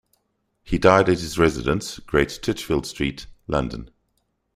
[0.63, 3.91] He died at his residence, Great Titchfield Street, London.